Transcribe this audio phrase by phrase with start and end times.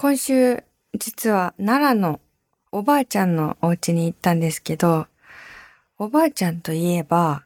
[0.00, 0.62] 今週、
[0.96, 2.20] 実は奈良の
[2.70, 5.08] おばあちゃんのお家に行ったんですけど、
[5.98, 7.42] おばあちゃんといえば、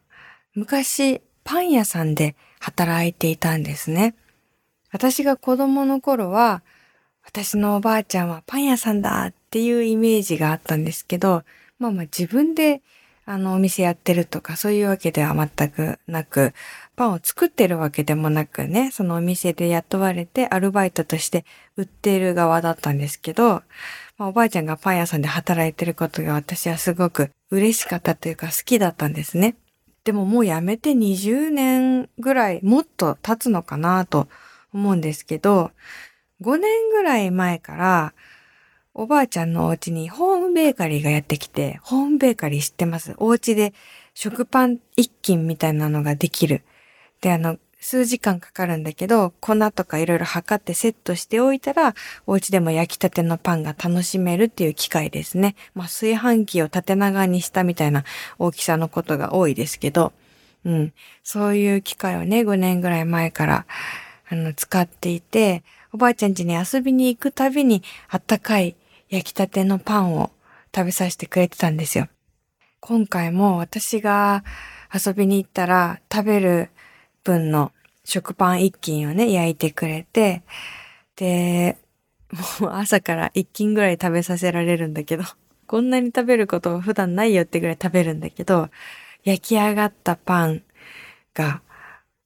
[0.54, 4.14] 昔パン屋さんで働いていたんですね。
[4.92, 6.62] 私が子供の頃は、
[7.24, 11.44] 私のおばあちゃんはパン屋さんだっていうイメージがあったんですけど、
[11.78, 12.82] まあまあ自分で
[13.24, 16.52] あのお店やってるとかそういうわけでは全くなく、
[16.94, 21.44] パンを作ってるわけでもなくね、そのお店で雇われてアルバイトとして
[21.76, 23.62] 売っている側だったんですけど、
[24.18, 29.56] まあ、おばあちゃんがパン屋さんで働いてることが私はすごく嬉しかったというか好きだったんですね。
[30.04, 34.28] でももう辞めて20年ぐらいもっと経つのかなと
[34.74, 35.70] 思うんですけど、
[36.42, 38.12] 5年ぐらい前から
[38.94, 43.14] おばあちゃんのお家にホームベーカリーがやってきて、ホームベーカリー知ってます？
[43.16, 43.72] お家で
[44.12, 46.62] 食パン一斤みたいなのができる。
[47.22, 51.94] で、あの、数時間かかるんだけど、粉とかいろいろ測ってセットしておいたら、
[52.26, 55.56] お家でも焼きたてのパンが楽しめるっていう機械ですね。
[55.74, 58.04] まあ、炊飯器を縦長にしたみたいな
[58.38, 60.12] 大きさのことが多いですけど、
[60.64, 60.92] うん。
[61.24, 63.66] そういう機械をね、5年ぐらい前から、
[64.28, 68.76] あの、使っていて、おばあちゃん家に遊びに行くたびに、あったかい
[69.10, 70.30] 焼きたてのパンを
[70.74, 72.08] 食べさせてくれてたんですよ。
[72.80, 74.44] 今回も私が
[74.92, 76.70] 遊びに行ったら食べる
[77.22, 77.72] 分の
[78.04, 80.42] 食パン一斤をね、焼いてくれて、
[81.16, 81.78] で、
[82.60, 85.24] もう朝から一斤ぐらい食べさせられるんだけど、
[85.66, 88.70] こんなに食べること普段ないよってぐらい食べるんだけど、
[89.24, 90.62] 焼き上がったパン
[91.34, 91.62] が、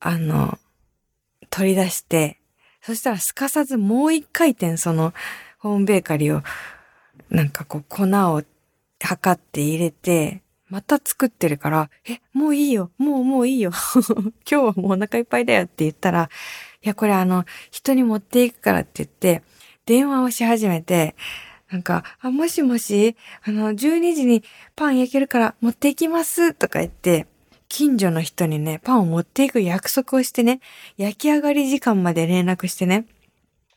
[0.00, 0.58] あの、
[1.50, 2.38] 取り出して、
[2.82, 5.12] そしたらすかさずもう一回転その
[5.58, 6.42] ホームベーカリーを、
[7.30, 8.42] なんかこう粉を
[9.00, 13.70] 測って入れて、また作ってるから、え、もういいよ、もうもういいよ。
[14.10, 16.28] 今日はもうお腹いっぱいだよって言ったら、
[16.82, 19.42] いや、これあの、人に持っていくからって言って、
[19.86, 21.14] 電話をし始めて、
[21.70, 24.42] なんか、あ、もしもし、あの、12時に
[24.74, 27.26] パン焼けるから持っていきますとか言って、
[27.68, 30.60] 近所の人にね、パンを持っていく約束をしてね、
[30.96, 33.06] 焼き上がり時間まで連絡してね、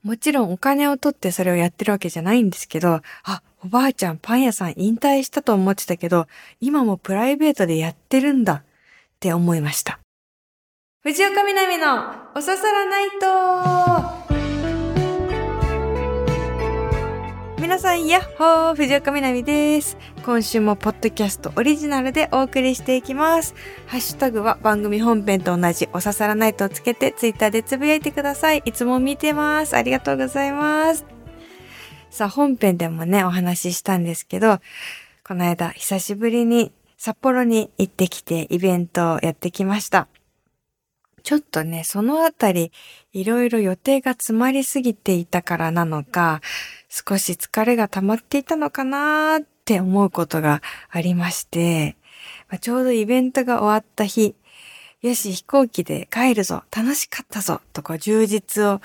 [0.04, 6.28] もちろんお金を取ってそれをやってるわけじゃないんですけど、あ、おばあちゃんパン屋さん引退したと思ってたけど、
[6.62, 8.64] 今もプライベートでやってるんだっ
[9.20, 10.00] て思いました。
[11.04, 14.40] 藤岡みなみのおささらナイト
[17.62, 19.98] 皆さん、やっほー藤岡みなみです。
[20.26, 23.54] 今週もポッドキャストオリジナルでお送りしていきます。
[23.88, 28.62] ハッシュタグは番組本編と同じおささらナイトをつけてツイッターでつぶやいてください。
[28.64, 29.76] いつも見てます。
[29.76, 31.19] ありがとうございます。
[32.10, 34.60] さあ、本編でもね、お話ししたんですけど、
[35.24, 40.08] この間、久しぶりに札幌に行ってきてイベントをやってきました。
[41.22, 42.72] ちょっとね、そのあたり、
[43.14, 46.42] いろいろ予定が詰まりすぎていたからなのか、
[46.90, 51.96] 少し疲れが溜まっていたのかなーって思うことがありまして、
[52.50, 54.36] ま、ちょうどイベントが終わった日、
[55.02, 58.82] よし、飛行機で帰るぞ、楽しかったぞ、とこう充実を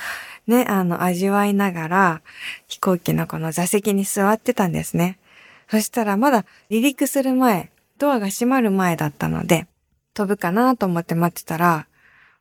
[0.46, 2.22] ね、あの、味わいながら、
[2.68, 5.18] 飛行機のこの座席に座ってたんですね。
[5.68, 9.66] そしたらまだ離陸する前、ドアが閉まる前だったので、
[10.14, 11.88] 飛ぶかなと思って待ってたら、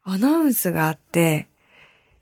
[0.03, 1.47] アナウンスがあって、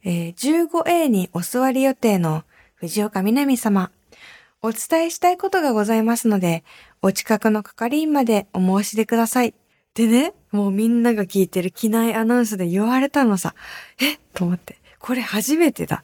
[0.06, 2.46] えー、15A にお座り予定の
[2.76, 3.92] 藤岡みなみ様、
[4.62, 6.64] お伝えしたいことがございますので、
[7.02, 9.54] お近くの係員までお申し出ください。
[9.94, 13.56] でね、もうみんなが聞いてる機内アナウンスで言われたのさ。
[14.00, 14.18] え？
[14.34, 14.78] と思って。
[15.00, 16.04] これ初めてだ。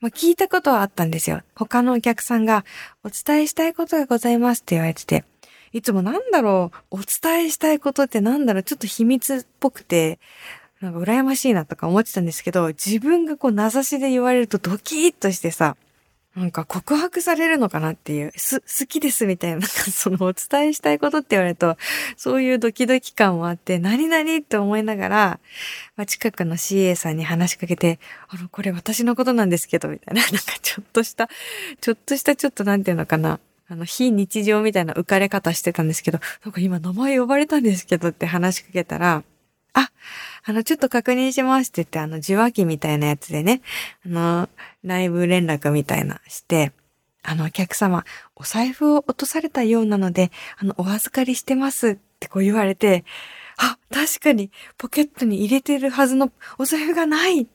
[0.00, 1.40] まあ、聞いたことはあったんですよ。
[1.54, 2.64] 他のお客さんが、
[3.02, 5.24] お伝えしたいことがございますって言われてて、
[5.72, 10.18] いつもなんだろう、お伝えしたいことってなんだろう、ちょっと秘密っぽくて、
[10.82, 15.78] なんか羨ましいなとか思ってたんですけど、自分がこう名指しで言われるとドキッとしてさ、
[16.36, 21.76] なんか告白されるのかなっていう、す、好きですみたいな、なんかそのお伝えしたいことって言われると、
[22.16, 25.40] そういうドキドキ感もあって、何々って思いながら、
[25.96, 31.28] まあ、近くの CA さんに話しかけて、あの、これ私のことなんですけど、みたいな、 なんかちょっとした、
[31.80, 33.38] ちょっとしたちょっとなんていうのかな、
[33.68, 39.22] あの、非日常みたいな浮かれ方してたんですけど、なんか今名前呼ばれたんですけどって話しかけたら、
[39.74, 39.90] あ、
[40.44, 43.60] あの、ちょっと確認しますって言って、あの、受話器みたいなやつでね、
[44.06, 44.48] あの、
[44.82, 46.72] 内部連絡みたいなして、
[47.22, 48.04] あの、お客様、
[48.36, 53.04] お財布を落とされたようなので、あの、お預かりしてますってこう言われて、
[53.56, 57.46] あ、確かに、ポケットに入れてるはずのお財布がない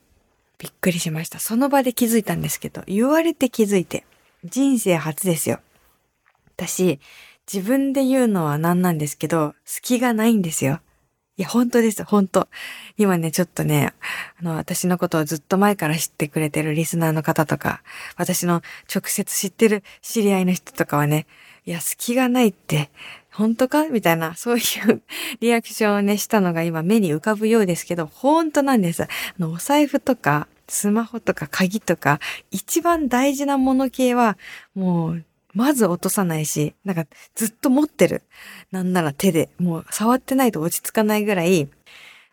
[0.58, 1.40] びっくりしました。
[1.40, 4.06] その場で気づいたんですけど、言われて気づいて。
[4.46, 5.60] 人生初ですよ。
[6.56, 7.00] 私、
[7.52, 10.82] 自分で言うのは何なんですけど、隙がないんですよ。
[11.40, 12.50] いや、本当です、本当。
[12.98, 13.94] 今ね、ちょっとね、
[14.42, 17.82] あの、私のことをずっと前から知ってくれてるリスナーの方とか、
[18.18, 18.62] 私の
[18.94, 21.28] 直接知ってる知り合いの人とかはね、
[21.66, 22.92] いや、隙がないって、
[23.32, 23.88] 本当か？
[23.88, 25.02] みたいな、そういう
[25.40, 29.04] リアクションをね、したのが今目に浮かぶようですけど、本当なんです。
[29.04, 29.08] あ
[29.40, 32.20] の、お財布とか、スマホとか鍵とか、
[32.52, 34.38] 一番大事なもの系は、
[34.76, 35.24] もう、
[35.54, 37.06] まず落とさないし、なんか
[37.36, 38.24] ずっと持ってる。
[38.72, 41.70] なんなら手で、もう触ってないと落ち着かないぐらい、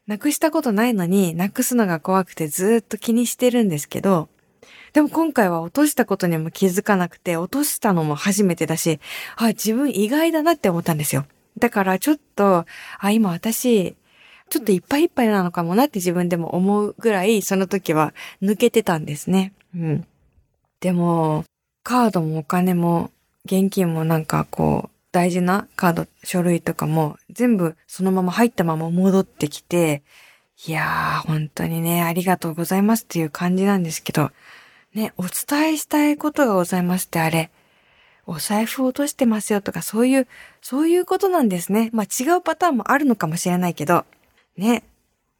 [0.06, 4.28] なくしたことないのに、なくすのが怖くてずっと気にしてるんですけど、
[4.92, 9.00] でも今回は落としたことにも気づかなくて、落としたのも初めてだし、
[9.36, 11.26] あ、自分意外だなって思ったんですよ。
[11.58, 12.66] だからちょっと、
[12.98, 13.96] あ、今私、
[14.48, 19.52] ちょっといっぱいいっぱいなのかもなって自分でも思うぐらい、その時は抜けてたんですね。
[19.74, 20.06] うん。
[20.80, 21.44] でも、
[21.86, 23.12] カードもお金も
[23.44, 30.02] 現金もなんかこう、大事なカード、書類とかも全部そのまま入ったまま戻ってきて、
[30.66, 34.32] いやー、本当にね、ありがとうございますっていう感じなんですけど、
[34.94, 37.52] ね、お伝えしたいことがございますってあれ、
[38.26, 40.26] お財布落としてますよとかそういう、
[40.62, 41.90] そういうことなんですね。
[41.92, 44.04] まあ違うパターンもあるのかもしれないけど、
[44.56, 44.82] ね。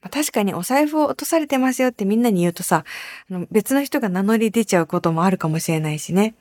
[0.08, 2.85] 確かにお財布を落とされてますよってみんなに言うとさ、
[3.50, 6.35] 別の人が名乗り出ちゃうこともあるかもしれないしね。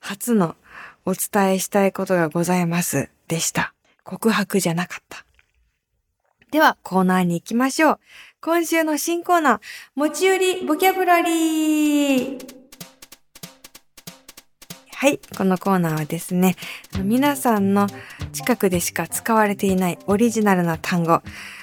[0.00, 0.56] 初の
[1.04, 3.74] お伝えしたいことがございますでした。
[4.04, 5.24] 告白じゃなかった。
[6.50, 7.98] では、コーナーに行きましょう。
[8.40, 9.60] 今週の新コーナー、
[9.94, 12.58] 持ち寄りボキャブラリー。
[15.00, 16.56] はい、このコーナーはですね、
[17.02, 17.86] 皆さんの
[18.32, 21.22] 近くでしか使われていないオリジナルな単語。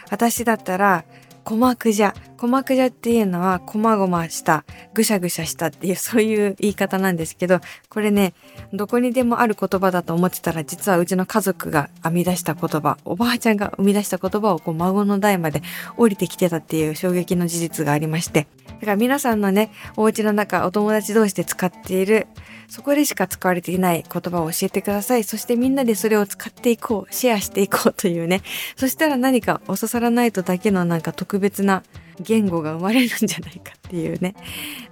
[0.10, 1.04] 私だったら、
[1.44, 2.13] 鼓膜じゃ。
[2.35, 7.59] 鼓膜じゃっていうのは、こまごました、ぐしゃぐしゃしたっていう、そういう言い方なんですけど、
[7.89, 8.33] これね、
[8.73, 15.61] どこにでもある言葉だと思ってたら、実はうちの家族が編み出した言葉、おばあちゃんが生み出した言葉をこう孫の代まで
[15.97, 18.47] 降りてきてたっていう衝撃の事実がありまして。
[18.67, 22.27] だから皆さんのね、お家の中、お友達同士で使っている、
[22.67, 25.23] そこでしか使われていない言葉を教えてください。
[25.23, 28.41] そしてみんなでそれを使っていこう、シェアしていこうというね。
[28.75, 31.83] そしたら何かおささらないとだけのなんか特別な
[32.19, 34.35] 言語が生まれるんじゃないかっていうね。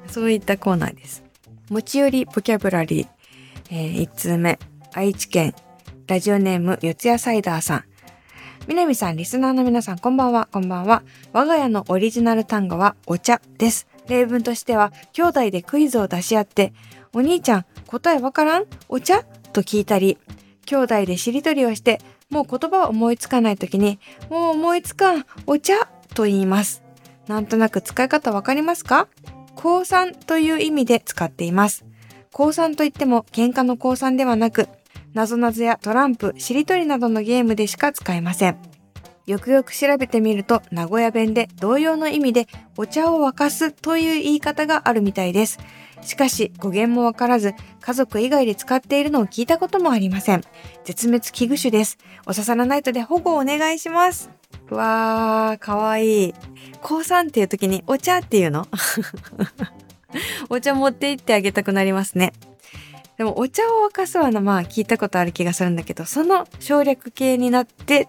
[0.07, 1.23] そういったコーナーです。
[1.69, 3.07] 持ち寄りボキャブラリー、
[3.71, 4.59] えー、1通目、
[4.93, 5.53] 愛知県、
[6.07, 7.83] ラジオネーム、四谷サイダーさん。
[8.67, 11.03] 南さん、リスナーの皆さん、こんばんは、こんばんは。
[11.33, 13.87] 我が家のオリジナル単語はお茶です。
[14.07, 16.73] 例文としては、兄弟でクイズを出し合って、
[17.13, 18.65] お兄ちゃん、答えわからん？
[18.89, 19.23] お茶？
[19.53, 20.17] と聞いたり、
[20.65, 21.99] 兄弟でしりとりをして、
[22.29, 23.99] もう言葉を思いつかない時に、
[24.29, 25.73] もう思いつかん、お茶？
[26.13, 26.82] と言います。
[27.27, 29.07] なんとなく使い方わかりますか？
[29.55, 31.85] 降参という意味で使っています。
[32.31, 34.67] 降参といっても喧嘩の降参ではなく、
[35.13, 38.57] なぞなぞやトランプ、しりとりなどのゲームでしか使えません。
[39.25, 45.59] よくよく調べてみると、名古屋弁で同様の意味でお茶を沸かすという言い方があるみたいです。
[46.01, 50.41] しかし語源もわからず家族以外で使っているのを聞いたこともありません。
[50.83, 51.97] 絶滅危惧種です。
[52.25, 54.29] おささらナイトで保護をお願いします。
[54.73, 56.33] わー、かわいい。
[56.81, 58.67] 高三っていう時にお茶っていうの？
[60.49, 62.33] お茶持って行ってあげたくなりますね。
[63.17, 68.07] でもお茶を沸かすはのまあ聞いたことある気がするんだけど、その省略形になって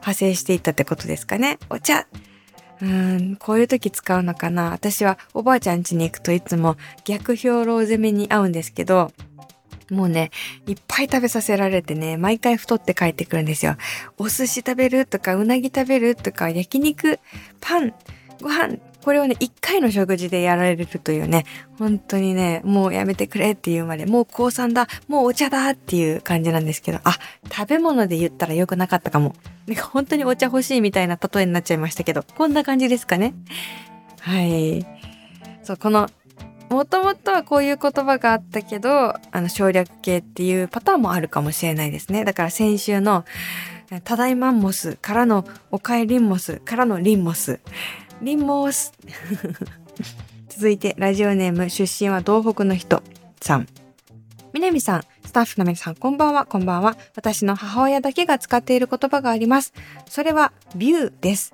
[0.00, 1.58] 派生していったってことですかね。
[1.70, 2.06] お茶
[2.80, 4.70] うーん、こういう時使うのかな。
[4.72, 9.12] 私はおばあちゃん家に行くといつも逆兵糧攻めに合うんですけど、
[9.92, 10.30] もうね、
[10.66, 13.76] いっぱい食べさせられてね、毎回太って帰ってくるんですよ。
[14.18, 17.20] お寿司食べるとか、うなぎ食べるとか、焼肉、
[17.60, 17.94] パン、
[18.40, 21.44] ご飯、これをね、一回の食事でやられるというね、
[21.78, 27.18] 本当にね、もうやめてくれっていうまで、もう高3だ、もうお茶だっていう感じなんですけど、あ、
[27.50, 29.34] 食べ物で言ったら良くなかったかも。
[29.66, 33.34] なんか 本当にお茶欲しいみたいな例えになっちゃいましたけど、こんな感じですかね。
[34.20, 34.86] はい。
[35.64, 36.08] そう、この、
[36.72, 42.24] もともとはこういう言葉があったけど、あの省略形っていうパターンもあるかもしれないですね。
[42.24, 43.24] だから先週の、
[44.04, 47.60] ただいまんモスからのおかえりんモスからのリンモス。
[48.22, 48.92] リンモス。
[50.48, 53.02] 続いて、ラジオネーム、出身は東北の人
[53.40, 53.68] さん。
[54.54, 56.96] 南さん、スタッフの皆さん、こんばんは、こんばんは。
[57.16, 59.74] 私の母親だけが使っている言葉があります。
[60.08, 61.52] それは、ビューです。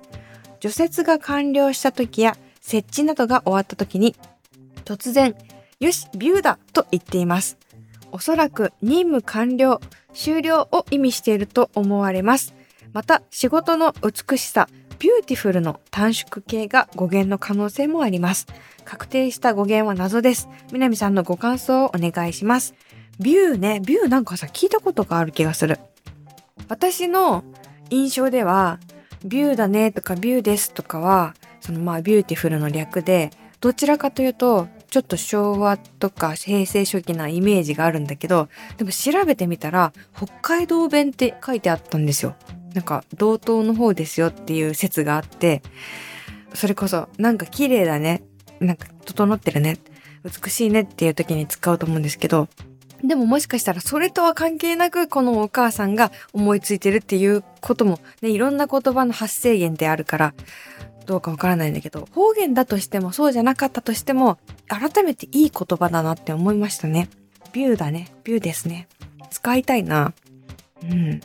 [0.59, 4.15] 除雪が完了した時や、設置などが終わった時に、
[4.89, 5.35] 突然、
[5.79, 7.59] よし、ビューだと言っています。
[8.11, 9.79] おそらく任務完了、
[10.15, 12.55] 終了を意味していると思われます。
[12.91, 14.67] また、仕事の美しさ、
[14.97, 18.47] ビューティフルの短縮形が語源の可能性もあります。
[18.83, 20.49] 確定した語源は謎です。
[20.73, 22.73] 南さんのご感想をお願いします。
[23.19, 25.77] ビューね、ビューなんかさ、聞いたことがある気がする。
[26.67, 27.43] 私の
[27.91, 28.79] 印象では、
[29.23, 33.29] ビューだねとかビューですとかは、そのまあビューティフルの略で、
[33.61, 42.35] どちらかというと、ちょっと昭和とか平成初期なイメージがあるんだけど、でも調べてみたら、北海道弁って書いてあったんですよ。
[42.73, 45.61] なんか、道東の方ですよっていう説があって、
[46.53, 48.23] それこそ、なんか綺麗だね。
[48.59, 49.77] なんか、整ってるね。
[50.23, 52.47] 美しいねっていう時に使うと思うんですけど、
[53.03, 60.33] でももしかしたらそれとは関係なくこのお母さんが思いついてるっていうこともね、いろんな言葉の発生源であるから、
[61.09, 64.37] どうかわからないんだけど、方言だとしてもそうじゃなかったとしても、
[64.67, 67.09] 改めていい言葉だなって思いましたね。
[67.51, 68.13] ビューだね。
[68.23, 68.87] ビューですね。
[69.31, 70.13] 使いたいな。
[70.83, 71.19] うん。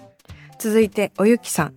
[0.59, 1.75] 続いて、おゆきさん。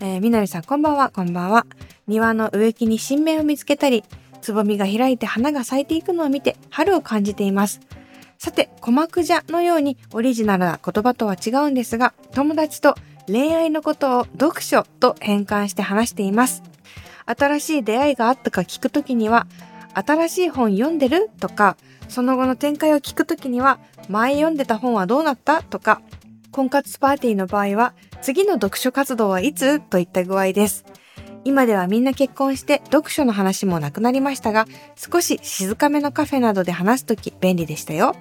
[0.00, 1.64] えー、みなみさん、こんばんは、こんばんは。
[2.06, 4.04] 庭の植木に新芽を見つけたり、
[4.42, 7.80] つぼみが開いて花が咲いていくのを見て、春を感じています。
[8.36, 12.94] さて、鼓膜じゃのようにオリジナルな言葉とは違うんですが、友達と
[13.26, 16.71] 恋愛のことを読書と変換して話しています。
[17.36, 19.46] 新しい出会いがあったか聞くときには、
[19.94, 21.30] 新しい本読んでる？
[21.40, 21.76] とか、
[22.08, 25.62] その後の展開を聞くときには、前読んでた本はどうなった？
[25.62, 26.00] とか、
[26.50, 29.80] 婚活パーティーの場合は、次の読書活動はいつ？
[29.80, 30.84] といった具合です。
[31.44, 38.14] 今ではみんな結婚して読書の話もなくなりましたが、少し静かめのカフェなどで話すとき便利でしたよ。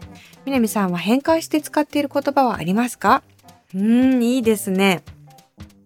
[0.43, 3.21] みなみさんは変換して使っている言葉はありますか？
[3.75, 5.03] うーん、いいですね。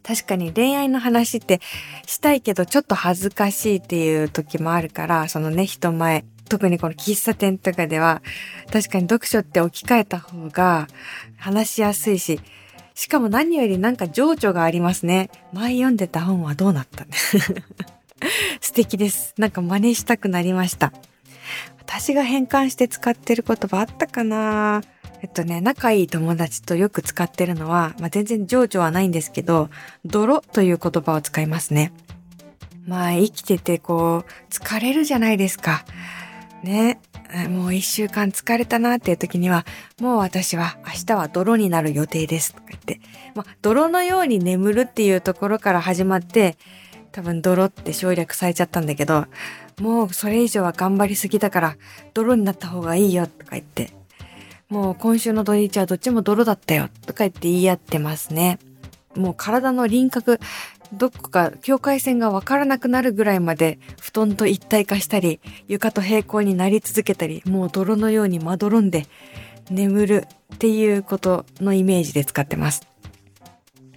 [0.06, 1.60] 確かに恋愛の話って
[2.06, 8.22] したいけどちょっと恥ずかしいっていう時もあるから、そのね、人前、特にこの喫茶店とかでは、
[8.72, 10.88] 確かに読書って置き換えた方が
[11.38, 12.40] 話しやすいし、
[12.94, 15.32] しかも何よりなんか情緒がありますね。
[15.52, 17.06] 前読んでた本はどうなった
[18.62, 19.34] 素敵です。
[19.38, 20.94] なんか真似したくなりました。
[21.80, 24.82] 私が変換して使ってる言葉あったかな
[25.26, 29.72] えっとね、仲いい友達とよく使ってるのは、まあ、全然情緒はないんですけど、
[30.06, 31.94] 泥という言葉を使いますね。
[32.86, 35.84] まあ、生きててこう、疲れるじゃないですか。
[36.62, 37.00] ね。
[37.50, 39.66] もう一週間疲れたなっていう時には、
[40.00, 43.02] もう私は明日は泥になる予定ですとか言って、
[43.34, 46.56] まあ、泥のように眠るっていうところから始まって、
[47.12, 49.26] 多分泥って省略されちゃったんだけど、
[49.82, 51.78] もうそれ以上は頑張りすぎだから、
[52.14, 53.95] 泥になった方がいいよとか言って、
[54.70, 58.60] もう今週の土日はどっちも泥だったよとか言って言い合ってますね。
[59.16, 60.40] もう体の輪郭、
[60.94, 69.08] どこか境界線がわからなくなるぐらいまで布団と一体化したり、床と平行になり続けたり、もう泥のようにまどろんで
[69.70, 72.88] 眠るっていうことのイメージで使ってます。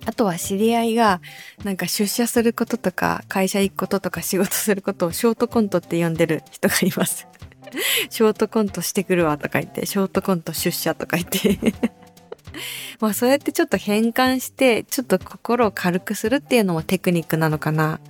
[0.05, 1.21] あとは知り合いが
[1.65, 7.27] なんか出社することとか会社行くこととか仕事することをショートコントって呼んでる人がいます。
[8.11, 11.59] ショートコントしてくるわとか言って、ショートコント出社とか言って
[13.01, 18.01] まあそうやってちょっと変換して、ちょっと心を軽くするっていうのもテクニックなのかな。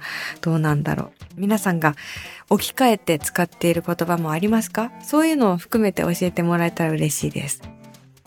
[0.41, 1.11] どうなんだろう。
[1.37, 1.95] 皆さんが
[2.49, 4.91] 置き換えて使っている言葉もありますか？
[5.03, 7.63] そういうのを含めて教えてもらえたら嬉しいです。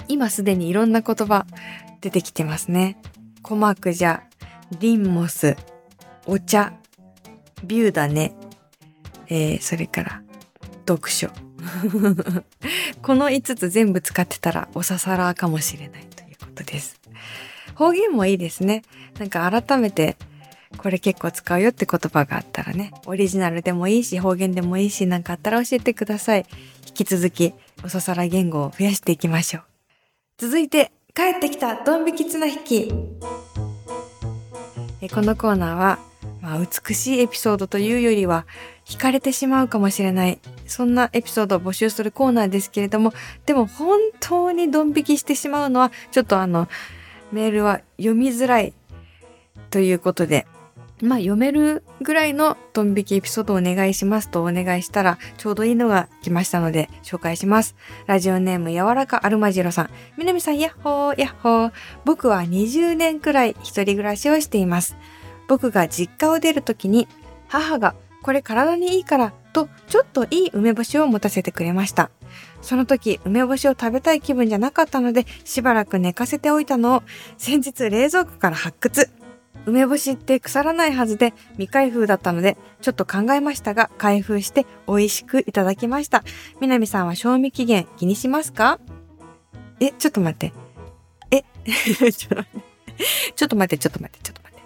[0.07, 1.45] 今すでにいろんな言葉
[2.01, 2.97] 出てきてますね。
[3.43, 4.23] 鼓膜じゃ、
[4.79, 5.55] リンモス、
[6.27, 6.73] お茶、
[7.63, 8.33] ビューだね、
[9.27, 10.21] えー、それから、
[10.87, 11.29] 読書。
[13.01, 16.99] この5つ全部使ってたらおささらかもしれないということです。
[17.75, 18.83] 方言もいいですね。
[19.19, 20.17] なんか改めて
[20.77, 26.45] これ結構使うよって言葉があったらね、オリジナルでもいいし方言でもいいしなんかあったら教えてください。
[26.87, 29.63] 引き続きおささら言語を増やしていきましょう。
[30.37, 32.93] 続いて帰ってきたドン引き綱引き。
[35.13, 35.99] このコーナーは、
[36.41, 38.45] まあ、美しいエピソードというよりは
[38.85, 40.39] 惹かれてしまうかもしれない。
[40.71, 43.13] そんなエピソードを募集するコーナーですけれども、
[43.45, 46.67] でも本当にドン引きしてしまうのは、ちょっとあの、
[47.31, 48.73] メールは読みづらい
[49.69, 50.47] ということで、
[51.01, 57.75] まあ読めるぐらいのドン引きエピソードをお願いしますとお願いしたらちょうどいいのが来ましたので紹介します。
[58.05, 59.89] ラジオネーム柔らかアルマジロさん。
[60.17, 61.71] みなみさん、やっほー、やっほー。
[62.05, 64.95] 僕は20年くらい一人暮らしをしています。
[65.47, 67.07] 僕が実家を出るときに
[67.47, 72.11] 母がこれ体にいいからとちょっといい梅干しを持たせてくれました。
[72.61, 77.03] その時梅干しを食べたい気分じゃなかったのでしばらく寝かせておいたのを
[77.37, 79.09] 先日冷蔵庫から発掘。
[79.65, 86.23] 梅干しって腐らないはずで未開封だったのでちょっと考えましたが開封して美味しくいただきました。
[86.59, 88.79] 南さんは賞味期限気にしますか？
[89.79, 90.53] え、ちょっと待って。
[91.31, 91.43] え、
[92.11, 92.71] ちょっと待って。
[93.35, 94.63] ちょっと待って、ちょっと待って、ちょっと待って。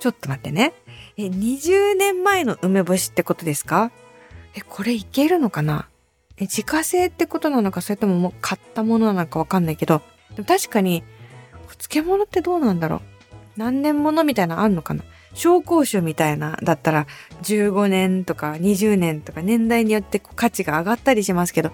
[0.00, 0.72] ちょっと待ってね。
[1.16, 3.92] え、20年前の梅干しってことですか？
[4.58, 5.88] え、これいけるのかな？
[6.36, 10.02] え、自家製ってことなのか、それとももう買ったものなのかわかんないけど、
[10.34, 11.04] でも確かに、
[11.78, 13.00] 漬物ってどうなんだろう？
[13.56, 15.04] 何年ものみたいなのあんのかな？
[15.34, 17.06] 紹興酒みたいなだったら
[17.42, 21.70] 15年とか20年とか年代によって価値が上がったりしますけど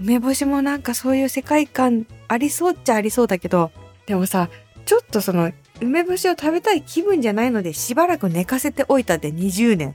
[0.00, 3.70] 梅干しもなんかそういう世界観ありそうっちゃありそうだけど
[4.04, 4.50] でもさ
[4.84, 9.94] ちょっとその梅干しを食べたい気分じゃないのでしばらく寝かせておいたで20年。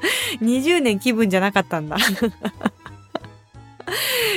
[0.42, 1.96] 20年気分じゃなかったんだ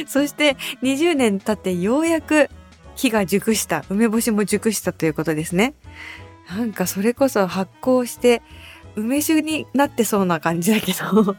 [0.07, 2.49] そして20年経ってようやく
[2.95, 5.73] 木が熟した、梅干しも熟したということですね。
[6.49, 8.41] なんかそれこそ発酵して
[8.95, 11.37] 梅酒になってそうな感じだけど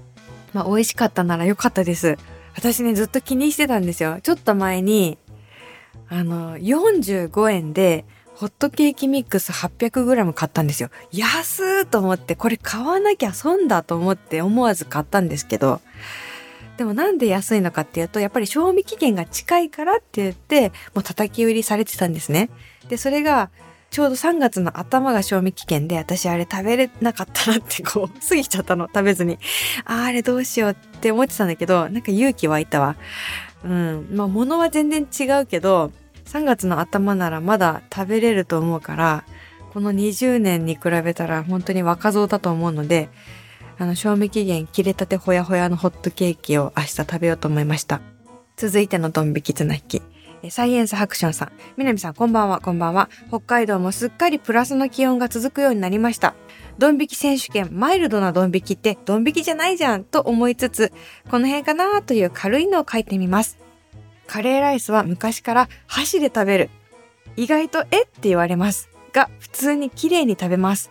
[0.54, 2.16] まあ美味しかったなら良かったです。
[2.54, 4.20] 私ね、ずっと気にしてたんですよ。
[4.22, 5.18] ちょっと前に、
[6.08, 10.90] あの、45円で、ホットケーキミックス 800g 買ったんですよ。
[11.12, 15.80] 安ーと思って、これ買わなきゃ損だと思って思わず買ったんですけど、
[16.76, 22.48] でもなんで安いのかっていうと、やっぱり賞味期限が近いからって言って、もう叩き売りされてたんですね。
[22.88, 23.50] で、それが、
[23.90, 29.38] ちょうど3月の頭が賞味期限で、私あれ食べれなかったなってこう、 過ぎちゃったの、食べずに。
[29.84, 32.96] ああれどうしようって思ってたんだけど、なんか勇気湧いたわ。
[33.64, 34.08] うん。
[34.10, 35.92] まあ物は全然違うけど、
[36.24, 39.24] 3月の頭ならまだ食べれると思うから、
[39.72, 43.08] この20年に比べたら本当に若造だと思うので、
[43.78, 48.00] あの、賞味期限切れたてほやほやのホットケーキを明日食べようと思いました。
[48.56, 50.02] 続いてのドン引き綱引き。
[50.50, 51.52] サイエンスハクションさん。
[51.76, 53.08] みなみさん、こんばんは、こんばんは。
[53.28, 56.34] 北海道もすっかりプラスの気温が続くようになりました。
[56.78, 60.92] ドン引き選手権、マイルドなドン引きってドン引きじゃないじゃんと思いつつ、
[61.30, 63.61] この辺かなという軽いのを書いてみます。
[64.26, 66.70] カレーライスは昔から箸で食べる。
[67.36, 68.88] 意外とえって言われます。
[69.12, 70.90] が、普通に綺麗に食べます。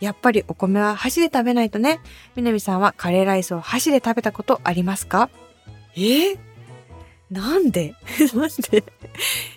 [0.00, 2.00] やっぱりお米は箸で食べないとね。
[2.36, 5.30] みなみさんはカレーライスを箸で食べたことありますか？
[5.96, 6.32] え？
[6.32, 6.38] ー、
[7.30, 7.94] なんで？
[8.34, 8.84] なんで？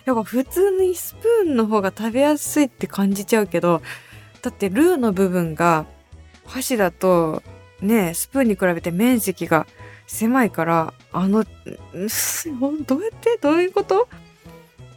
[0.04, 3.82] やっぱ普通にスプーンの方が食べやすいって感じちゃうけど、
[4.40, 5.86] だってルーの部分が
[6.46, 7.42] 箸だと
[7.82, 9.66] ね、スプーンに比べて面積が
[10.08, 11.44] 狭いから、あの、
[12.86, 13.38] どうやって？
[13.40, 14.08] どういうこと？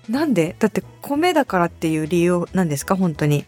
[0.10, 0.56] なんで？
[0.58, 2.96] だって米だからっていう理由なんですか？
[2.96, 3.46] 本当に。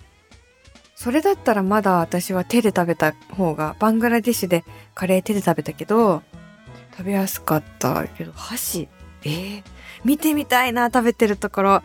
[0.95, 6.21] それだったらまだ私は手で食べた方が、バングラディッシュでカレー手で食べたけど、
[6.95, 8.87] 食べやすかったけど、箸、
[9.23, 9.63] えー、
[10.03, 11.81] 見てみたいな、食べてるところ。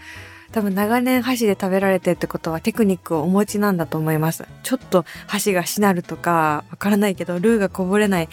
[0.53, 4.47] 多分長年箸で食べられてるってことはテクニックをお持ちなんだと思います。
[4.63, 8.29] ちょっと箸がしなるとか、わからないけど、ルーがこぼれない。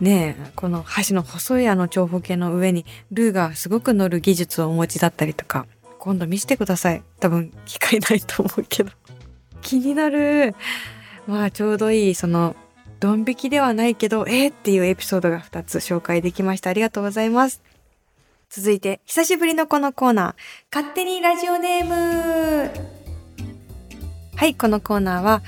[0.00, 5.66] ねえ、この箸の細いあの長方形の上にルーがすごく乗る技術をお持ちだったりとか、
[5.98, 7.02] 今度見せてください。
[7.20, 8.90] 多分機会ないと思うけど。
[9.62, 10.54] 気になる。
[11.26, 12.56] まあちょうどいい、その、
[13.00, 16.70] ドン引きではないけど、えー、っていうエピソードが2つ紹介できました。
[16.70, 17.62] ありがとうございます。
[18.56, 20.34] 続いて、久しぶりのこのコーナー、
[20.72, 22.70] 勝手にラジオネーム
[24.36, 25.42] はい、このコーナーは、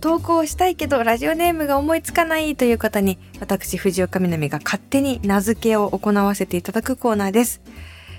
[0.00, 7.60] 投稿したいけどラジオネームが思いつかないという方に私藤岡みなみが勝手に名付けを行わせていただくコーナーです。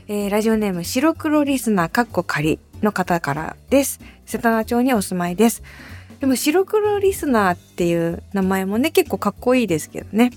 [0.08, 4.00] えー、ラジオネーム白黒リスナーかっこ仮の方からです。
[4.26, 5.62] 瀬田名町にお住まいです。
[6.22, 10.32] でも白黒リスナーっていう名前もね、結構かっこいいですけどね。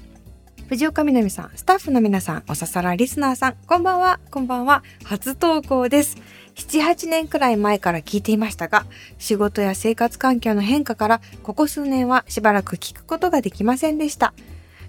[0.72, 6.16] 藤岡みなみさん、スタッフの皆さん、おささらリスナーさん、こんばんは、こんばんは、初投稿です。
[6.54, 8.86] 7、8年くらい前から聞いていましたが、
[9.18, 14.32] 仕事や生活環境の変化から、ここ数年はしばらく聞くことができませんでした。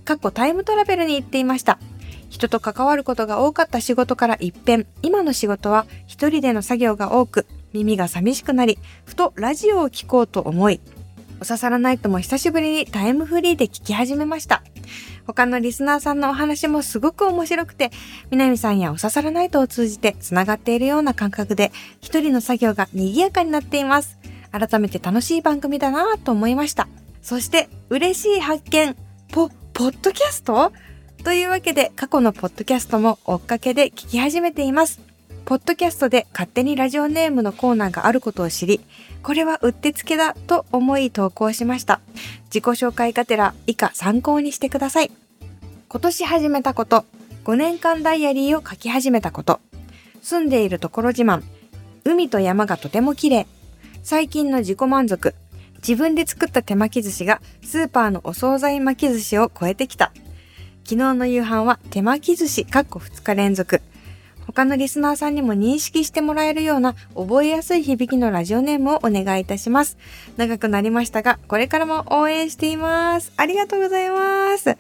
[0.06, 1.80] 過去タイムトラベルに行っていました。
[2.30, 10.80] 人と関わることが多かった仕事から一変、今の仕事は一人での作業が多く、耳が寂しくなり、ふとラジオを聴こうと思い、
[11.42, 14.64] おささらないとも久しぶりにタイムフリーで聞き始めました。
[15.26, 17.92] 他のリスナーさんのお話もすごく面白くて、
[18.32, 24.18] 南さんやおささらないとを通じて繋がっているような感覚で、一人の作業が賑やかになっています。
[24.52, 26.88] 改めて楽しい番組だなぁと思いました。
[27.22, 28.96] そして、嬉しい発見。
[29.32, 30.72] ポ、ポッドキャスト？
[31.24, 35.00] というわけで、過去のポッドキャストも追っかけで聞き始めています。
[35.46, 38.82] ポッドキャストで勝手にラジオネームのコーナーがあることを知り、
[39.24, 42.02] これはうってつけだと思い投稿しました。
[42.46, 45.12] 自己紹介がてら以下参考にしてください。
[45.88, 47.06] 今年始めたこと、
[47.46, 49.62] 5年間ダイアリーを書き始めたこと、
[50.22, 51.42] 住んでいるところ自慢、
[52.04, 53.48] 海と山がとても綺麗、
[54.04, 55.34] 最近の自己満足、
[55.78, 60.12] 自分で作った手巻き寿司がスーパーのお惣菜巻き寿司を超えてきた。
[60.84, 63.82] 昨日の夕飯は手巻き寿司かっこ2日連続。
[64.54, 69.98] 他のリスナーさんにも認識してもらえるような覚えやすい響きのラジオネームをお願いいたします。
[70.38, 73.34] 長くなりましたが、これからも応援しています。
[73.36, 74.70] ありがとうございます。
[74.70, 74.78] え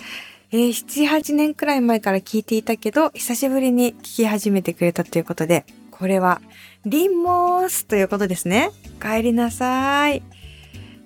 [0.51, 6.41] ー、7、8年くらい前から聞いていたけど、久しぶりに聞き始めてくれたということで、これは、
[6.85, 8.69] リンモースということですね。
[9.01, 10.21] 帰りなさい。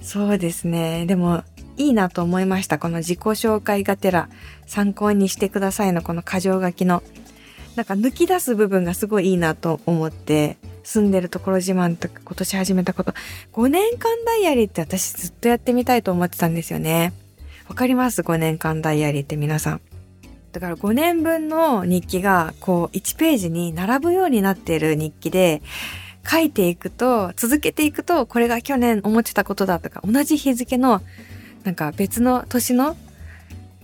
[0.01, 1.05] そうですね。
[1.05, 1.43] でも、
[1.77, 2.79] いいなと思いました。
[2.79, 4.27] この自己紹介がてら
[4.65, 7.01] 参考にしてくださいのこの箇条書きの。
[7.77, 13.13] なんか抜き出す部分がすごいいいなと思って、住んでるところ自慢とか今年始めたこと、
[13.53, 17.13] 5年間ダイアリーって私ずっとやってみたいと思ってたんですよね。
[17.69, 19.81] わかります ?5 年間ダイアリーって皆さん。
[20.53, 25.61] だから5年分の日記がこう1ページに並ぶようになっている日記で、
[26.27, 31.03] 書いていくと、続けていくと、これが去年思ってたことだとか、同じ日付の、
[31.63, 32.97] なんか別の年の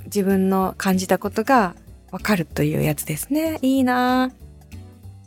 [0.06, 1.76] 自分の感じたことが
[2.14, 3.58] わかるというやつですね。
[3.64, 4.32] いいな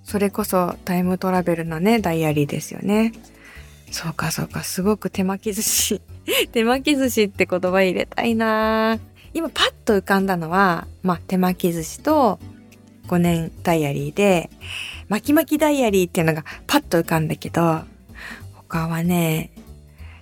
[0.05, 3.13] それこそタイムトラベルのね、ダイアリーですよね。
[3.91, 6.01] そうかそうか、すごく手巻き寿司。
[6.53, 9.01] 手巻き寿司って言葉入れたいな
[9.35, 12.39] 今パッと浮かんだのは、まあ、手巻き寿司と
[13.09, 14.49] 5年ダイアリーで、
[15.09, 17.83] 巻き巻きダイアリーっていうのがパッと浮かんだけど、
[18.55, 19.51] 他はね、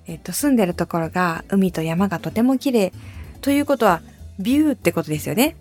[0.07, 2.93] えっと、住んでるところが海と山がとても綺麗。
[3.43, 4.01] ということは、
[4.39, 5.57] ビューってことですよね。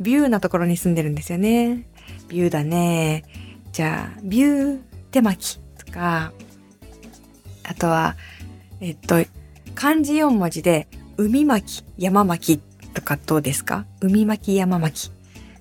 [0.00, 1.86] ビューなところに住んでるんですよね。
[2.28, 3.24] ビューだね。
[3.72, 6.32] じゃあ、ビュー手巻きとか、
[7.64, 8.16] あとは、
[8.80, 9.16] えっと、
[9.74, 12.62] 漢字4文字で、海巻き、山巻き
[12.94, 13.86] とかどうですか？
[14.00, 15.12] 海巻き山巻き。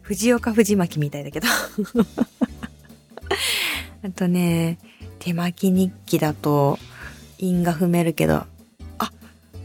[0.01, 1.47] 藤岡藤巻きみたいだけど
[4.03, 4.77] あとね、
[5.19, 6.77] 手巻き日記だと
[7.37, 8.43] 韻が踏めるけど、
[8.97, 9.11] あ、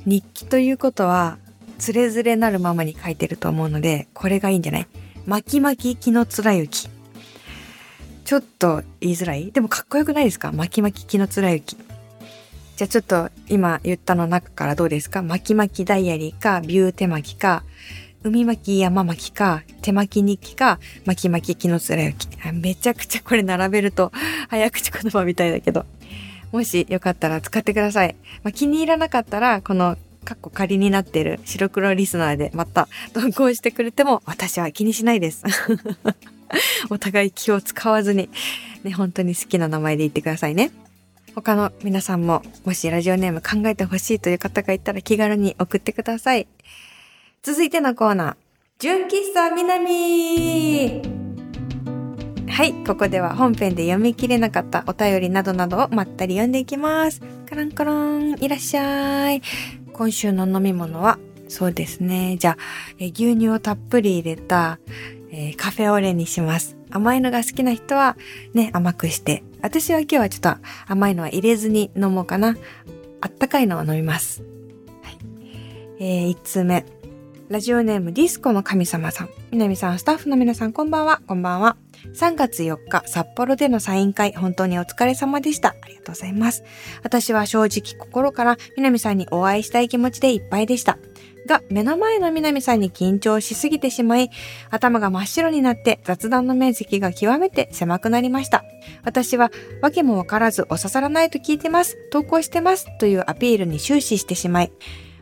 [0.04, 1.38] 日記ということは、
[1.78, 4.86] つれづれなるままに書いてると思うので、これがいいんじゃない？
[5.26, 6.88] 巻き巻き気の貫雪。
[8.24, 9.52] ちょっと言いづらい？
[9.52, 10.52] でもかっこよくないですか？
[10.52, 11.76] 巻き巻き気の貫雪。
[12.76, 15.22] じゃあちょっと今言ったの中からどうですか？
[15.22, 17.64] 巻き巻きダイアリーか、ビュー手巻きか、
[18.22, 22.28] 海巻き山巻きか、手巻き日記か、巻き巻き木の貫雪。
[22.52, 24.12] めちゃくちゃこれ並べると
[24.48, 25.86] 早口言葉みたいだけど。
[26.52, 28.14] もしよかったら使ってください。
[28.44, 35.44] まあ、気に入らなかったら、このカッコ仮になってる白黒リスナーでまた投稿してくれても私は気にしないです。
[36.90, 38.28] お互い気を使わずに、
[38.82, 40.72] ね、本当に好きな名前で言ってくださいね。
[41.34, 46.48] 他の皆さんも、もしラジオネーム考えてほしいという方がいたら気軽に送ってください。
[47.42, 48.36] 続いてのコーナー、
[48.78, 51.02] 純喫茶南
[52.48, 57.20] はい、ここでは本編で読み切れなかったお便りなどなどをまったり読んでいきます。
[57.48, 59.42] カランコロン、いらっしゃい。
[59.96, 62.36] 今週の飲み物は、そうですね。
[62.38, 62.56] じゃあ、
[62.98, 64.78] え牛乳をたっぷり入れた、
[65.30, 66.76] えー、カフェオレにします。
[66.90, 68.18] 甘いのが好きな人は
[68.52, 72.58] ね、甘くして私は今日はちょっと甘いのは入れずに飲もうかな。
[73.22, 74.42] あったかいのを飲みます。
[75.02, 75.18] はい。
[75.98, 76.84] えー、1通目。
[77.48, 79.30] ラジオネームディスコの神様さん。
[79.50, 81.22] 南さん、スタッフの皆さん、こんばんは。
[81.26, 81.76] こんばんは。
[82.14, 85.76] 3月4日、札幌でのサイン会、本当にお疲れ様でした。
[85.80, 86.64] ありがとうございます。
[87.02, 90.98] 私は正直心から南さんにお会いしたい気持ちでいっぱいでした。
[91.46, 94.30] が目の前の南さんに緊張しすぎてしまい、
[94.70, 98.64] 頭が真っ白になって雑談の面積が極めて狭くなりました。
[99.04, 104.72] 私は訳もわからずお刺さらないと聞いてます、投稿してますというアピールに終始してしまい、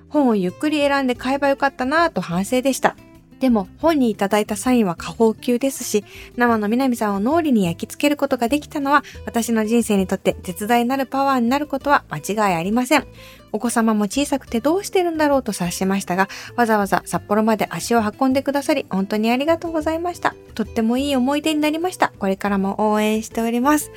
[0.08, 2.96] 本をゆっくり選んで買えばよかったなぁと反省でした。
[3.44, 6.02] でも本にいただいたサインは下方級ですし、
[6.34, 13.06] 生の南さんを脳裏に焼き付けることができたのは、私の人生にとって絶大なるパワーになることは間違いありません。
[13.52, 20.34] お子様も小さくてどうしてるんだろうと察しましたが、わざわざ札幌まで足を運んでくださり、本当にありがとうございました。
[20.54, 22.14] とってもいい思い出になりました。
[22.18, 23.90] これからも応援しております。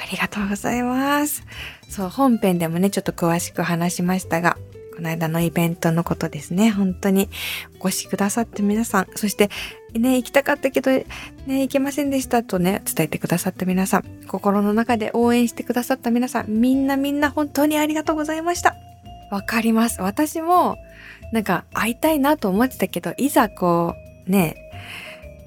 [0.00, 1.42] ありがとうございます。
[1.88, 4.56] そう、本編でもね、ちょっと詳しく話しましたが、
[4.94, 6.70] この間のイベントのことですね。
[6.70, 7.28] 本当に
[7.80, 9.50] お越しくださって皆さん、そして
[9.94, 11.04] ね、行きたかったけど、ね、
[11.46, 18.74] 行けませんでしたとね、伝えてくださった皆さん、心の中で応援してくださった皆さん、みんなみんな本当にありがとうございました。
[19.30, 20.02] わかります。
[20.02, 20.76] 私も、
[21.32, 23.94] なんか会いたいなと思ってたけど、いざこ
[24.26, 24.56] う、ね、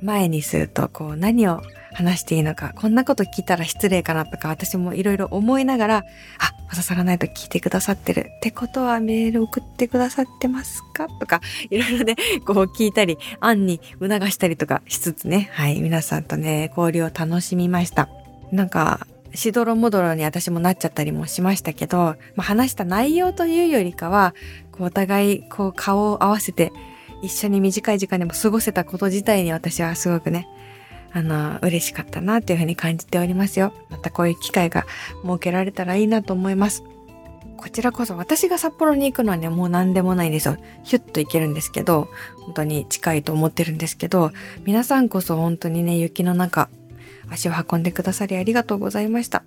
[0.02, 1.62] 前にすると、こう、何を
[1.96, 5.96] 話していいのか、こんなこと聞いたら失礼かなとか、私もいろいろ思いながら、
[6.40, 8.32] あ、刺さらないと聞いてくださってる。
[8.38, 18.10] ってことはメール送ってくださってますかとか、いろいろね、こう聞いたり、案に促したりとかしつつね、はい、皆さんとね、交流を楽しみました。
[18.52, 24.34] なんか、しどろもどろに私もなっちゃったりもしましたけど、まあ、話した内容というよりかは、
[24.72, 26.72] こうお互いこう顔を合わせて
[27.22, 30.48] 一緒に短い時間でも過ごせたこと自体に私はすごくね、
[31.16, 33.72] あの、嬉しかったなというふうに感じておりますよ。
[33.90, 34.86] またこういう機会が
[35.24, 36.84] 設けられたらいいなと思います。
[37.56, 40.58] こちらこそ私が札幌に行くのはね、もう何でもないんですよ。
[40.84, 42.10] ヒュッと行けるんですけど、
[42.42, 44.32] 本当に近いと思ってるんですけど、
[44.66, 46.68] 皆さんこそ本当にね、雪の中、
[47.30, 49.46] 足を運んでくださりありがとうございました。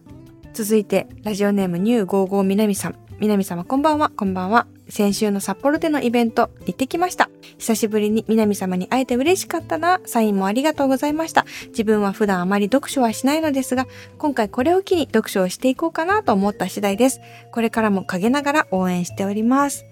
[0.54, 3.07] 続いて、ラジオネームニュー55みなみさん。
[3.20, 4.68] みなみ様こんばんは、こんばんは。
[4.88, 7.28] 先週の札幌でのイベント行ってきました。
[7.58, 10.00] 久しぶりにみなみ様に会えて嬉しかったな。
[10.06, 11.44] サインもありがとうございました。
[11.70, 17.20] 自分は普段あまり読書はしないのですが、今回これを機に読書をしていこうかなと思った次第です。
[17.50, 19.84] これからも陰ながら応援しております。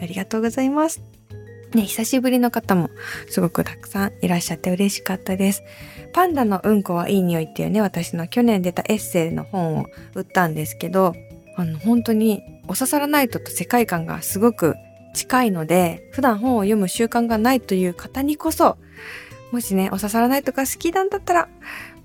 [0.00, 1.02] ありがとうございます。
[1.74, 2.88] ね、久しぶりの方も
[3.28, 5.62] すごくたくさんいらっしゃって嬉しかったです。
[6.14, 11.14] パンダのうんこはいい匂いっていうね、私の去年出たエッセイの本を売ったんですけど、
[11.56, 14.76] あの、本当におささらナイトと世界観がすごく
[15.14, 18.78] 近いので、普段本を読む習慣がないという方にこそ、
[19.50, 21.48] もしね、おささらナイトが好きなんだったら、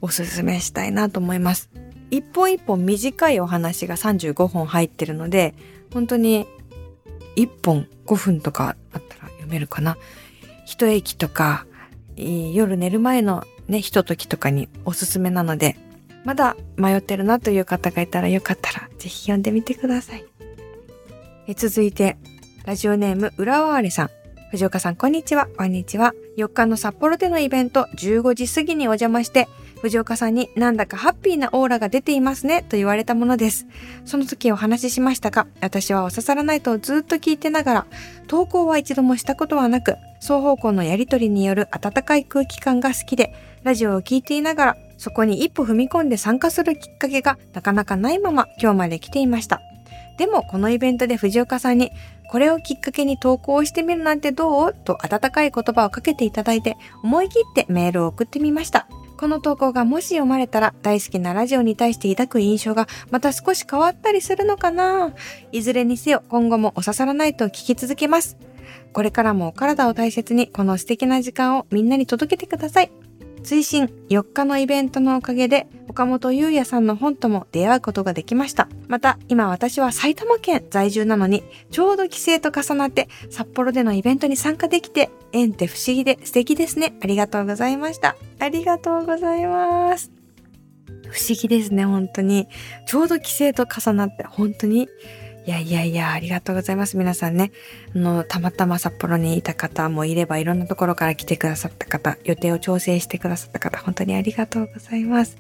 [0.02, 1.70] おすすめしたいなと思います。
[2.12, 5.54] 一本一本短いお話が35本入ってるので、
[5.94, 6.46] 本当に
[7.36, 9.98] 1本5分とかあったら読めるかな。
[10.66, 11.66] 一駅とか、
[12.18, 15.78] 夜寝る前のね、ひとときとかにおすすめなので、
[16.26, 20.26] まだ迷ってるなという方がいたらよかったらぜひ読んでみてください。
[21.48, 22.18] え続いて、
[22.66, 24.10] ラジオネーム、浦和あれさん。
[24.52, 25.48] 藤岡さん、こんにちは。
[25.58, 26.14] こんにちは。
[26.38, 29.48] 4日の札幌でのイベント、15時過ぎにお邪魔して、
[29.82, 33.66] 藤岡さんになんだかハッピーなオーラが出ていますね、と言われたものです。
[34.04, 37.86] その時お話ししましたが、私はお刺さらないとずっと聞いてながら、
[38.28, 43.34] 投稿は一度もしたことはなく、双方向のやりとりによる温かい空気感が好きで、
[43.64, 49.62] ラジオを聴いていながら、そこに一歩踏み込んで参加するきっかけがなかなかないまま今日まで来ていました。
[50.18, 51.92] でもこのイベントで藤岡さんに
[52.30, 54.74] これをきっかけに投稿してみるなんてどう？
[54.74, 58.88] と温かい言葉をかけていただいて思い切ってメールを送ってみました。
[59.18, 65.14] この投稿がもし読まれたら大好きなラジオに対して抱く印象がまた少し変わったりするのかな？
[65.52, 68.38] いずれにせよ今後もお刺さらないと聞き続けます。
[68.94, 72.92] これからもお体を大切にこの素敵な時間をみんなに届けてください。
[73.48, 78.68] 追伸4日のイベントのおかげで岡本優也さんの本とも出会うことができました。
[78.90, 86.98] また今私は埼玉県在住なのにちょうど帰省と重なって札幌でのイベントに参加できて縁って不思議で素敵ですね。
[87.02, 88.18] ありがとうございました。
[88.38, 90.12] ありがとうございます。
[91.10, 92.50] 不思議ですね、本当に。
[92.86, 94.90] ちょうど帰省と重なって本当に
[95.48, 96.98] いやいやいや、ありがとうございます。
[96.98, 97.54] 皆さんね。
[97.96, 105.38] あの、たまたま札幌にいた方もいれば、いろんなところから来てくださった方、予定を調整してくださった方、本当にありがとうございます。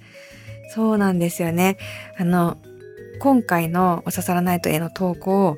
[0.74, 1.78] そうなんですよね。
[2.18, 2.58] あの、
[3.20, 5.58] 今回のおささらナイトへの投稿を、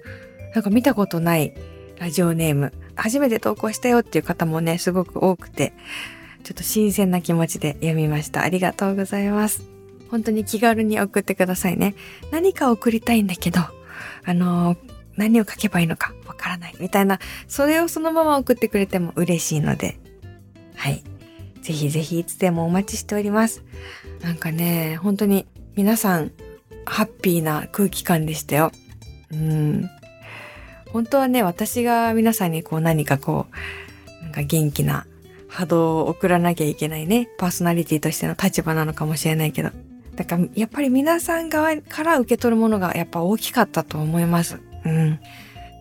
[0.56, 1.54] なんか見たことない
[2.00, 5.74] ラジオネーム、初めて投稿したよっていう方もね、すごく多くて、
[6.44, 8.42] ちょっと新鮮な気持ちで読みました。
[8.42, 9.62] ありがとうございます。
[10.10, 11.94] 本当に気軽に送ってくださいね。
[12.32, 13.60] 何か送りたいんだけど、
[14.26, 14.76] あの、
[15.16, 20.00] 何を書けばいいのかわからないみたいな、それをそのまま送ってくれても嬉しいので、
[20.76, 21.04] はい。
[21.62, 23.64] ぜひぜひいつでもお待ちしております。
[24.22, 26.32] なんかね、本当に皆さん、
[26.86, 28.72] ハッピーな空気感でしたよ。
[29.32, 29.90] うん。
[30.92, 33.48] 本当はね、私が皆さんにこう何かこ
[34.20, 35.06] う、なんか元気な
[35.48, 39.70] 波動を送らなきゃいけないね、パーソナリティとしての立場なのかもしれないけど、
[40.20, 44.60] だからやっぱり皆さん側から受け取るものがやっぱ大きかったと思います。
[44.86, 45.18] うん。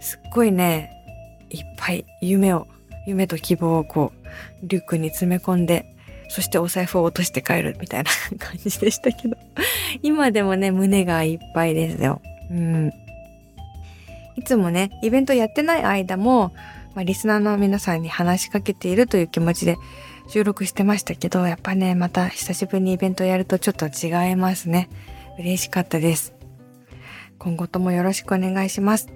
[0.00, 0.92] すっごいね、
[1.50, 2.68] いっぱい夢を、
[3.08, 4.28] 夢と希望をこう、
[4.62, 5.92] リュックに詰め込んで、
[6.28, 9.36] そしてお財布を落として帰るみたいな感じでしたけど、
[10.04, 12.22] 今でもね、胸がいっぱいですよ。
[12.48, 12.92] うん。
[14.36, 16.52] いつもね、イベントやってない間も、
[16.94, 19.76] まあ、リスナーの皆さんに話しかけているという気持ちで
[20.28, 24.90] 収録してましたけど、やっぱね、また久しぶりにイベントやるとちょっと違いますね。
[25.38, 26.34] 嬉しかったです。
[27.38, 29.08] 今後ともよろしくお願いします。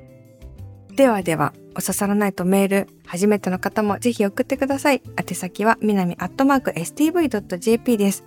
[0.97, 5.03] ではでは、お刺さらないとメール、初めての方もぜひ送ってください。
[5.19, 8.25] 宛先は、みなみアットマーク stv.jp です。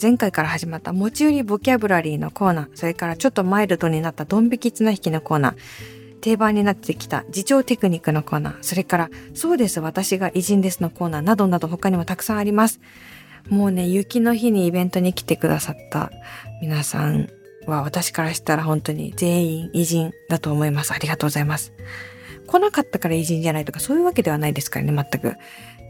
[0.00, 5.56] 前回から始まった持ち寄りボキャブラリーのコーナー、それからちょっとマイルドになったドン引き綱引きのコーナー、
[6.26, 12.80] 定番になってきた自重テクニックのコーナー、それからそうです私が偉人ですのコーナーなどなど他にもたくさんあります。
[13.48, 16.10] もうね、雪の日にイベントに来てくださった
[16.60, 17.28] 皆さん
[17.68, 20.92] は私からしたら本当に全員偉人だと思います。
[20.92, 21.72] ありがとうございます。
[22.48, 25.36] 来なかったから偉人じゃないとかそういうわけではないですからね、全く。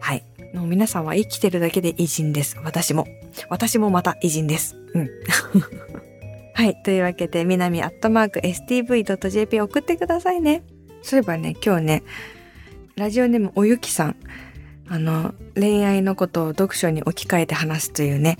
[0.01, 0.23] はい。
[0.53, 2.59] もう皆さんは生きてるだけで偉人です。
[2.63, 3.07] 私も。
[3.49, 4.77] 私もまた偉人です。
[4.93, 5.11] うん。
[6.57, 6.75] はい。
[6.83, 10.63] というわけで、南アットマーク stv.jp 送ってくださいね。
[11.03, 12.03] そういえばね、今日ね、
[12.97, 14.17] ラジオネームおゆきさん、
[14.89, 18.39] あの、恋愛のことを読書に置き換えて話すというね、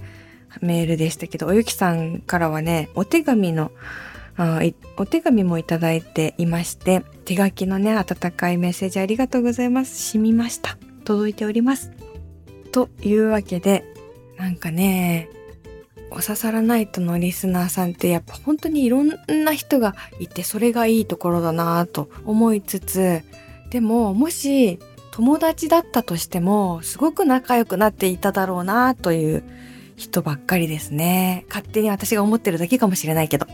[0.63, 3.71] メールでしたけど、おゆきさんからはね、お手紙の、
[4.97, 10.13] お手紙もいただいていまして、手書きのね、温かいメッセージありがとうございます。
[10.13, 10.79] 染みました。
[11.05, 11.93] 届いております。
[12.73, 13.85] というわけで、
[14.39, 15.29] なんかね、
[16.17, 19.11] おささらナイトのリスナーさんってやっぱ本当にいろん
[19.45, 23.21] な人がいてそれがいいところだなぁと思いつつ
[23.69, 24.79] でももし
[25.11, 29.45] 友達だったとしてもすごく仲良くなっていただろうなという
[29.97, 31.45] 人ばっかりですね。
[31.49, 33.47] 勝手に私が思ってるだけかもしれないけど。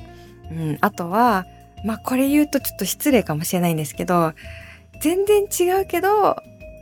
[0.50, 1.46] うん、あとは、
[1.84, 4.32] まあこれ言うとちょっと失礼かもしれないんですけど、
[5.00, 6.36] 全然違うけど、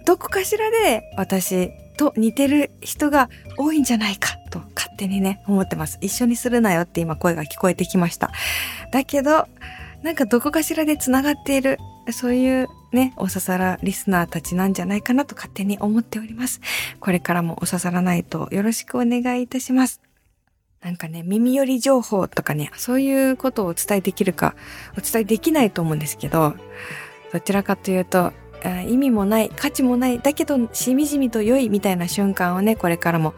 [0.06, 4.39] どこかしらで私と似てる人が多いんじゃないか
[5.00, 5.98] 手にね、思ってます。
[6.00, 8.30] 一緒にするなよって今声が聞こえてきました。
[8.92, 9.46] だけど、
[10.02, 11.78] なんかどこかしらで繋がっている、
[12.12, 16.60] そういうね、おささらリスナーたちなんじゃないかなと勝手に思っております。
[17.00, 20.00] これからもおささらないとよろしくお願いいたします。
[20.82, 24.54] なんかね、耳寄り情報とかね、そういうことをお伝えできるか、
[24.96, 26.54] お伝えできないと思うんですけど、
[27.32, 28.32] どちらかというと、
[28.88, 33.34] 意味もない、価値もない、だけどしみじみと良いみたいな瞬間をね、これからも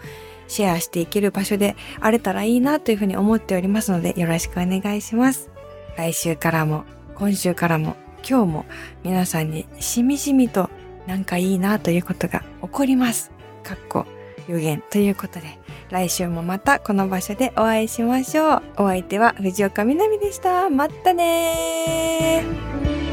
[0.53, 5.51] シェアしていける場所であれたらいいなというふうに思っておりますので、よろしくお願いします。
[5.97, 6.85] 来週からも、
[7.15, 7.97] 今週からも、
[8.29, 8.67] 今日も
[9.03, 10.71] 皆さんにしみじみと
[11.07, 13.31] なんかいいなということが起こります。
[13.65, 14.07] かっこ
[14.49, 15.59] 予言ということで、
[15.91, 18.63] 来週もまたこの場所でお会いしましょう。
[18.77, 20.69] お相手は藤岡みなみでした。
[20.69, 23.12] またねー。